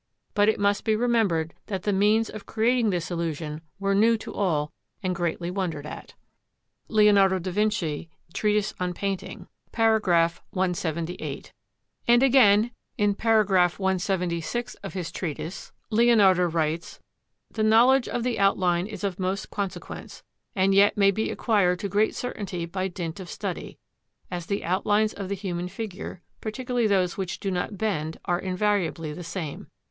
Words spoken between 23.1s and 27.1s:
of study; as the outlines of the human figure, particularly